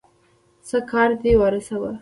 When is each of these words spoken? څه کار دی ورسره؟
څه 0.67 0.77
کار 0.91 1.09
دی 1.21 1.31
ورسره؟ 1.37 1.89